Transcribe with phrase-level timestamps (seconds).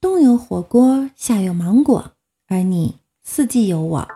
[0.00, 2.12] 冬有火锅，夏有芒果，
[2.46, 4.08] 而你四季有我。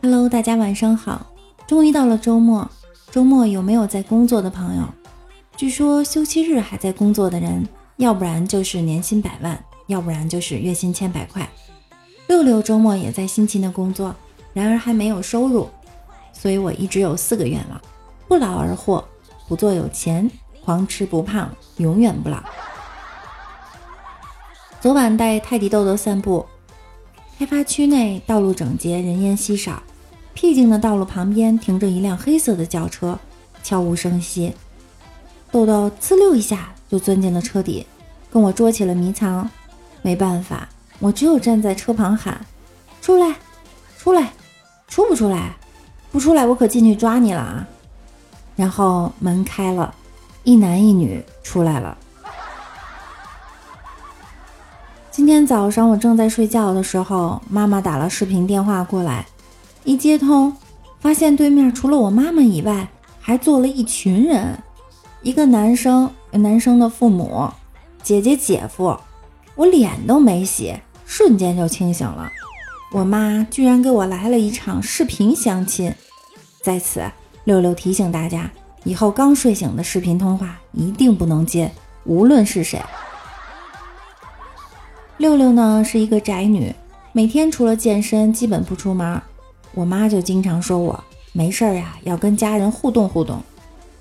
[0.00, 1.26] Hello，大家晚上好，
[1.66, 2.70] 终于到了周末。
[3.10, 5.01] 周末有没有在工作的朋友？
[5.62, 7.64] 据说休息日还在工作的人，
[7.98, 11.48] 要不然就是年薪百万，要不然就是月薪千百块。
[12.26, 14.12] 六六周末也在辛勤的工作，
[14.52, 15.70] 然而还没有收入，
[16.32, 17.80] 所以我一直有四个愿望：
[18.26, 19.04] 不劳而获，
[19.46, 20.28] 不做有钱，
[20.64, 22.42] 狂吃不胖，永远不老。
[24.80, 26.44] 昨晚带泰迪豆豆散步，
[27.38, 29.80] 开发区内道路整洁，人烟稀少，
[30.34, 33.16] 僻静的道路旁边停着一辆黑色的轿车，
[33.62, 34.52] 悄无声息。
[35.52, 37.86] 豆豆呲溜一下就钻进了车底，
[38.32, 39.48] 跟我捉起了迷藏。
[40.00, 40.66] 没办法，
[40.98, 42.40] 我只有站在车旁喊
[43.02, 43.36] ：“出来，
[43.98, 44.32] 出来，
[44.88, 45.54] 出不出来？
[46.10, 47.66] 不出来，我可进去抓你了啊！”
[48.56, 49.94] 然后门开了，
[50.42, 51.98] 一男一女出来了。
[55.10, 59.26] 今天早上我正在睡觉的时候，妈妈打了视频电话过来，
[59.84, 60.56] 一接通，
[60.98, 62.88] 发现对面除了我妈妈以外，
[63.20, 64.58] 还坐了一群人。
[65.24, 67.48] 一个男生，男生的父母，
[68.02, 68.98] 姐姐、姐夫，
[69.54, 70.74] 我脸都没洗，
[71.06, 72.28] 瞬间就清醒了。
[72.90, 75.94] 我妈居然给我来了一场视频相亲，
[76.60, 77.04] 在此，
[77.44, 78.50] 六六提醒大家，
[78.82, 81.70] 以后刚睡醒的视频通话一定不能接，
[82.02, 82.82] 无论是谁。
[85.18, 86.74] 六六呢是一个宅女，
[87.12, 89.22] 每天除了健身，基本不出门。
[89.72, 93.40] 我妈就经常说我没事儿呀，要跟家人互动互动。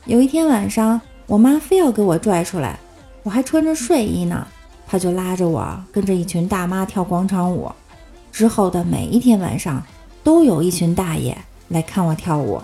[0.06, 1.00] 有一天晚上。
[1.32, 2.78] 我妈非要给我拽出来，
[3.24, 4.46] 我还穿着睡衣呢，
[4.86, 7.72] 她就拉着我跟着一群大妈跳广场舞。
[8.34, 9.82] 之后的每一天晚上，
[10.26, 11.38] 都有一群大爷
[11.70, 12.62] 来看我跳舞。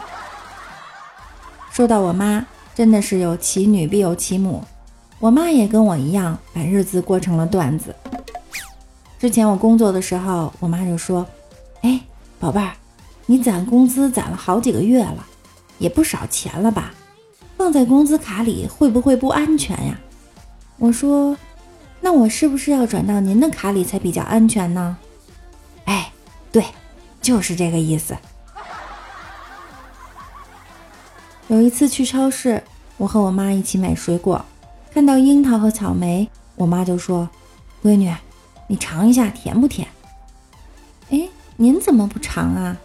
[1.72, 2.46] 说到我妈，
[2.76, 4.62] 真的是有其女必有其母，
[5.20, 7.96] 我妈也跟我一样，把日子过成了段子。
[9.18, 11.26] 之前我工作的时候，我妈就说
[11.84, 12.02] ：“哎，
[12.38, 12.74] 宝贝儿，
[13.28, 15.26] 你攒工资攒了好几个月了，
[15.78, 16.92] 也不少钱了吧？”
[17.68, 20.00] 放在工资卡里会不会不安全呀？
[20.78, 21.36] 我说，
[22.00, 24.98] 那我是不是要转到您的卡里才比较安全呢？
[25.84, 26.10] 哎，
[26.50, 26.64] 对，
[27.22, 28.16] 就是这个意思。
[31.50, 32.64] 有一次去超市，
[32.96, 34.46] 我和我妈一起买水果，
[34.94, 37.30] 看到樱桃和草莓，我妈就说
[37.84, 38.16] ：“闺女，
[38.68, 39.86] 你尝一下甜不甜？”
[41.12, 41.28] 哎，
[41.58, 42.78] 您怎么不尝啊？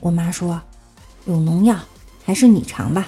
[0.00, 0.60] 我妈说
[1.24, 1.78] ：“有农药，
[2.24, 3.06] 还是你尝吧。”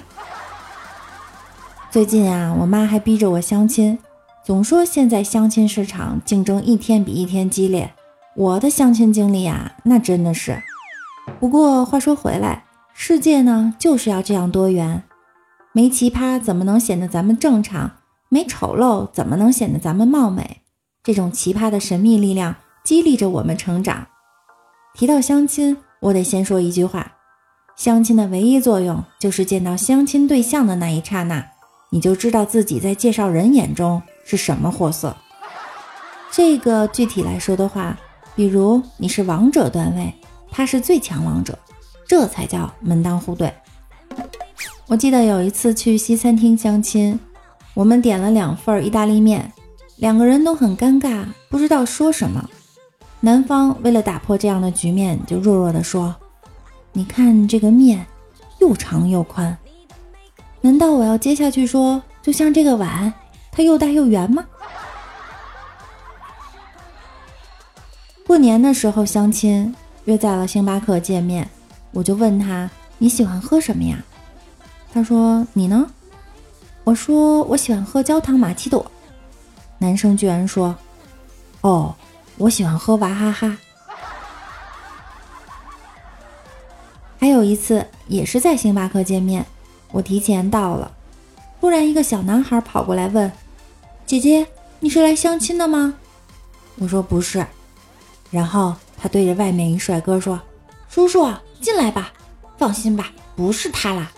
[1.90, 3.98] 最近啊，我妈还逼着我相亲，
[4.44, 7.92] 总说现在相亲市场竞争一天比一天激烈。
[8.36, 10.62] 我的相亲经历啊，那真的是。
[11.40, 12.62] 不过话说回来，
[12.94, 15.02] 世界呢就是要这样多元，
[15.72, 17.90] 没奇葩怎么能显得咱们正常？
[18.28, 20.58] 没丑陋怎么能显得咱们貌美？
[21.02, 24.06] 这种奇葩的神秘力量激励着我们成长。
[24.94, 27.14] 提到相亲，我得先说一句话：
[27.74, 31.44] 相亲的唯一作用就是见到相亲对象的那一刹那。
[31.92, 35.16] 你就知道自己在介绍人眼中是什么货色。
[36.30, 37.98] 这个具体来说的话，
[38.36, 40.14] 比如你是王者段位，
[40.52, 41.58] 他是最强王者，
[42.06, 43.52] 这才叫门当户对。
[44.86, 47.18] 我记得有一次去西餐厅相亲，
[47.74, 49.52] 我们点了两份意大利面，
[49.96, 52.48] 两个人都很尴尬，不知道说什么。
[53.18, 56.14] 男方为了打破这样的局面，就弱弱地说
[56.92, 58.06] ：“你看这个面，
[58.60, 59.58] 又长又宽。”
[60.62, 63.12] 难道我要接下去说，就像这个碗，
[63.50, 64.44] 它又大又圆吗？
[68.26, 71.48] 过年的时候相亲，约在了星巴克见面，
[71.92, 73.98] 我就问他你喜欢喝什么呀？
[74.92, 75.90] 他说你呢？
[76.84, 78.90] 我说我喜欢喝焦糖玛奇朵。
[79.78, 80.76] 男生居然说
[81.62, 81.94] 哦，
[82.36, 83.56] 我喜欢喝娃哈哈。
[87.18, 89.44] 还有一次也是在星巴克见面。
[89.92, 90.92] 我提前到了，
[91.60, 93.30] 突然一个小男孩跑过来问
[94.06, 94.46] ：“姐姐，
[94.78, 95.94] 你是来相亲的吗？”
[96.78, 97.46] 我说：“不是。”
[98.30, 100.40] 然后他对着外面一帅哥说
[100.88, 101.28] ：“叔叔，
[101.60, 102.12] 进来吧，
[102.56, 104.12] 放心吧，不是他啦。”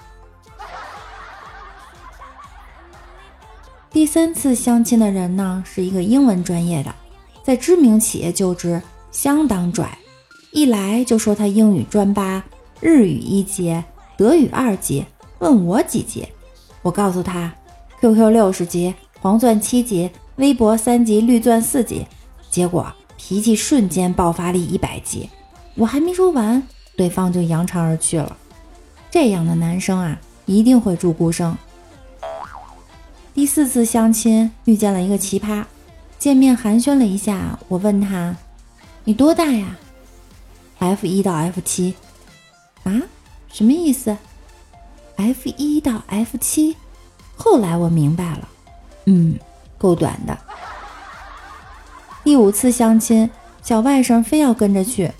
[3.90, 6.94] 第三次相亲的人呢，是一个英文专业的，
[7.42, 8.80] 在知名企业就职，
[9.10, 9.98] 相当拽，
[10.52, 12.42] 一来就说他英语专八，
[12.80, 13.82] 日语一级，
[14.16, 15.04] 德语二级。
[15.42, 16.24] 问我几级，
[16.82, 17.52] 我告诉他
[18.00, 22.06] ，QQ 六十级，黄钻七级微博三级，绿钻四级，
[22.48, 22.86] 结果
[23.16, 25.28] 脾气瞬间爆发力一百级，
[25.74, 26.62] 我还没说完，
[26.96, 28.36] 对方就扬长而去了。
[29.10, 30.16] 这样的男生啊，
[30.46, 31.58] 一定会住孤生。
[33.34, 35.64] 第四次相亲遇见了一个奇葩，
[36.20, 38.36] 见面寒暄了一下，我问他
[39.02, 39.76] ：“你多大呀
[40.78, 41.94] ？”F 一到 F 七，
[42.84, 43.02] 啊，
[43.52, 44.16] 什么意思
[45.22, 46.76] ？F 一到 F 七，
[47.36, 48.48] 后来我明白了，
[49.06, 49.38] 嗯，
[49.78, 50.36] 够短的。
[52.24, 53.30] 第五次相亲，
[53.62, 55.12] 小外甥非要跟着去，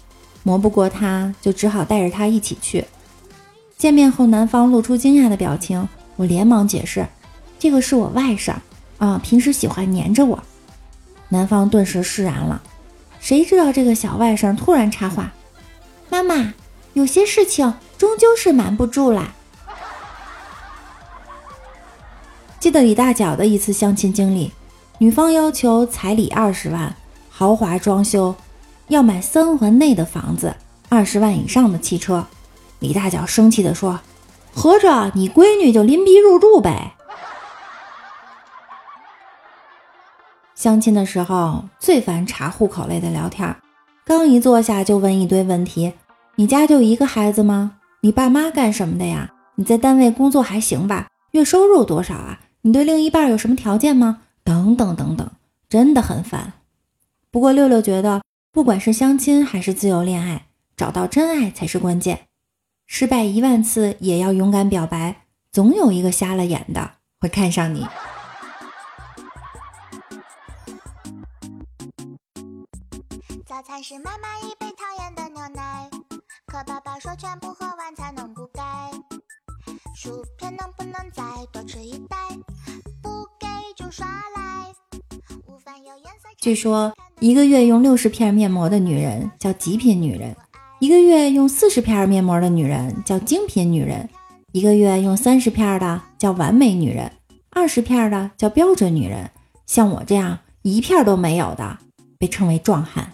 [0.43, 2.85] 磨不过他，就只好带着他一起去。
[3.79, 7.07] 见面后，男方露出惊讶的表情，我连忙解释。
[7.61, 8.55] 这个是我外甥
[8.99, 10.43] 啊，平时喜欢黏着我。
[11.29, 12.61] 男方顿时释然了。
[13.21, 15.33] 谁知道这个小外甥突然插话
[16.11, 16.55] ：“妈妈，
[16.93, 19.35] 有些事情终究是瞒不住啦。”
[22.63, 24.53] 记得李大脚的一次相亲经历，
[24.99, 26.95] 女方要求彩礼二十万，
[27.29, 28.33] 豪华装修，
[28.87, 30.55] 要买三环内的房子，
[30.89, 32.25] 二十万以上的汽车。
[32.79, 33.99] 李大脚生气地说
[34.55, 36.93] ：“合着你闺女就临逼入住呗？”
[40.55, 43.57] 相亲的时候最烦查户口类的聊天，
[44.07, 45.95] 刚一坐下就问一堆问题：
[46.37, 47.73] 你家就一个孩子吗？
[48.03, 49.33] 你爸妈干什么的呀？
[49.57, 51.09] 你在单位工作还行吧？
[51.33, 52.39] 月收入多少啊？
[52.65, 54.23] 你对另一半有什么条件吗？
[54.45, 55.33] 等等等等，
[55.69, 56.53] 真的很烦。
[57.29, 58.23] 不过六六觉得，
[58.53, 62.29] 不管是相亲还是自由恋爱，找到真爱才是关键。
[62.87, 67.85] 失败一万次也要勇敢表白，总有一个瞎了眼的会看上你。
[73.45, 75.91] 早餐是妈妈一杯讨厌的牛奶，
[76.47, 78.63] 可爸爸说全部喝完才能补钙。
[79.95, 81.23] 薯片能不能再
[81.53, 82.17] 多吃一袋？
[86.41, 90.37] 据说一个月用六十片面膜的女人叫极品女人，
[90.81, 94.09] 一个月用四十片面膜的女人叫精品女人，
[94.51, 97.13] 一个月用三十片的叫完美女人，
[97.51, 99.31] 二十片的叫标准女人，
[99.67, 101.79] 像我这样一片都没有的
[102.19, 103.13] 被称为壮汉。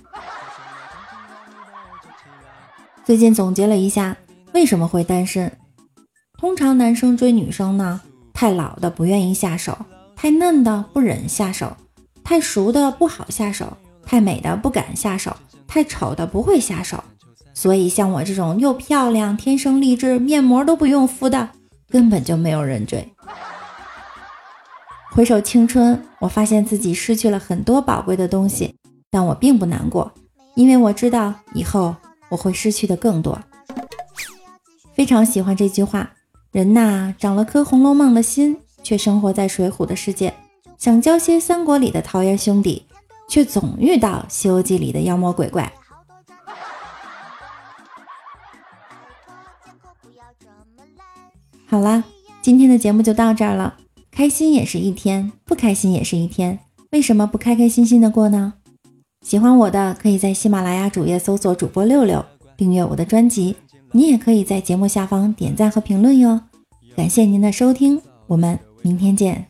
[3.05, 4.17] 最近总结了一下，
[4.55, 5.53] 为什么会单身？
[6.39, 8.01] 通常男生追女生呢，
[8.33, 9.77] 太老的不愿意下手，
[10.21, 11.77] 太嫩的不忍下手，
[12.25, 15.37] 太熟的不好下手，太美的不敢下手，
[15.69, 17.05] 太丑的不会下手。
[17.55, 21.51] 所以像我这种又漂亮、天生丽质、面膜都不用敷的，
[21.89, 23.09] 根本就没有人追。
[25.13, 28.75] 回首青春，我发现自己失去了很多宝贵的东西，
[29.13, 30.13] 但我并不难过，
[30.57, 31.95] 因为我知道以后。
[32.31, 33.39] 我会失去的更多。
[34.93, 36.11] 非常喜欢这句话：
[36.53, 40.31] 人呐，长了颗《红楼梦》的心，却生活在《水浒》的世界；
[40.79, 42.87] 想交些《三国》里的桃园兄弟，
[43.29, 45.71] 却总遇到《西游记》里的妖魔鬼怪。
[51.67, 52.03] 好啦，
[52.41, 53.77] 今天的节目就到这儿了。
[54.11, 56.59] 开心也是一天，不开心也是一天，
[56.93, 58.55] 为什么不开开心心的过呢？
[59.21, 62.25] 喜欢我的，可以在喜马拉雅主页搜索主播六六，
[62.57, 63.55] 订阅我的专辑。
[63.93, 66.41] 你也可以在节目下方点赞和评论哟。
[66.97, 69.49] 感谢您的收听，我们明天见。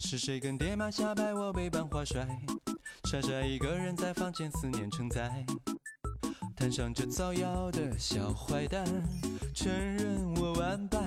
[0.00, 2.26] 是谁跟爹妈瞎掰我背板画帅，
[3.04, 5.44] 傻傻一个人在房间思念成灾，
[6.56, 8.86] 摊上这造谣的小坏蛋，
[9.54, 10.98] 承认我完败。